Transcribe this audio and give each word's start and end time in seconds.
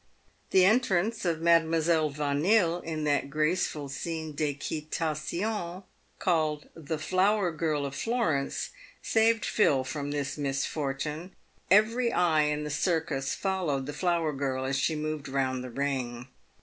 The 0.49 0.65
entrance 0.65 1.25
of 1.25 1.41
Madlle. 1.41 2.11
Yanille, 2.15 2.81
in 2.83 3.03
that 3.03 3.29
graceful 3.29 3.87
scene 3.87 4.31
d'equitation 4.33 5.83
called 6.17 6.69
the" 6.73 6.97
Mower 7.11 7.51
Girl 7.51 7.85
of 7.85 7.93
Florence," 7.93 8.71
saved 9.03 9.45
Phil 9.45 9.83
from 9.83 10.09
this 10.09 10.39
misfortune. 10.39 11.35
Every 11.69 12.11
eye 12.11 12.45
in 12.45 12.63
the 12.63 12.71
circus 12.71 13.35
followed 13.35 13.85
the 13.85 13.93
flower 13.93 14.33
girl 14.33 14.65
as 14.65 14.75
she 14.79 14.95
moved 14.95 15.29
round 15.29 15.63
the 15.63 15.69
ring. 15.69 16.29